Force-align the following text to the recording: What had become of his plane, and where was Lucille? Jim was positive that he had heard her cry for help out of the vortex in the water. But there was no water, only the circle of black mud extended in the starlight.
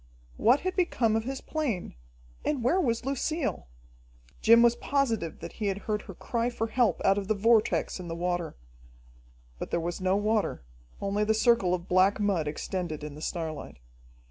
What 0.37 0.61
had 0.61 0.75
become 0.75 1.15
of 1.15 1.25
his 1.25 1.41
plane, 1.41 1.93
and 2.43 2.63
where 2.63 2.81
was 2.81 3.05
Lucille? 3.05 3.67
Jim 4.41 4.63
was 4.63 4.75
positive 4.75 5.41
that 5.41 5.51
he 5.53 5.67
had 5.67 5.77
heard 5.85 6.01
her 6.01 6.15
cry 6.15 6.49
for 6.49 6.65
help 6.65 6.99
out 7.05 7.19
of 7.19 7.27
the 7.27 7.35
vortex 7.35 7.99
in 7.99 8.07
the 8.07 8.15
water. 8.15 8.55
But 9.59 9.69
there 9.69 9.79
was 9.79 10.01
no 10.01 10.15
water, 10.15 10.63
only 11.01 11.23
the 11.23 11.35
circle 11.35 11.75
of 11.75 11.87
black 11.87 12.19
mud 12.19 12.47
extended 12.47 13.03
in 13.03 13.13
the 13.13 13.21
starlight. 13.21 13.77